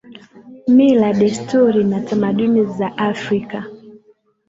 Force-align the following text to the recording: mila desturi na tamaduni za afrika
mila 0.67 1.13
desturi 1.13 1.83
na 1.83 2.01
tamaduni 2.01 2.65
za 2.65 2.97
afrika 2.97 3.65